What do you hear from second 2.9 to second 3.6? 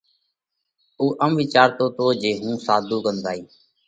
ڪنَ زائه